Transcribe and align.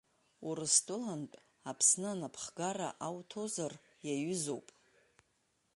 Урыстәылантә 0.47 1.37
Аԥсны 1.69 2.07
анапхгара 2.13 2.89
ауҭозар 3.05 3.73
иаҩызоуп. 4.07 4.67